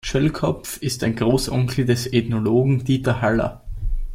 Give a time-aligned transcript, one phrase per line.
[0.03, 3.61] Schöllkopf ist ein Großonkel des Ethnologen Dieter Haller.